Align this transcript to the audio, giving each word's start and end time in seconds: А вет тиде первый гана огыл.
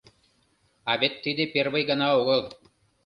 А 0.89 0.91
вет 0.99 1.13
тиде 1.23 1.43
первый 1.53 1.83
гана 1.89 2.07
огыл. 2.19 2.41